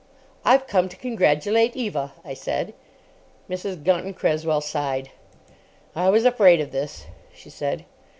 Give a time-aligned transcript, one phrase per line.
[0.43, 2.73] "I've come to congratulate Eva," I said.
[3.47, 3.83] Mrs.
[3.83, 5.11] Gunton Cresswell sighed.
[5.95, 7.85] "I was afraid of this," she said.